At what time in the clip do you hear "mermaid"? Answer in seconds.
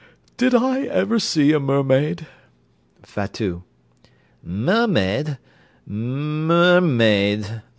1.59-2.25, 4.41-5.37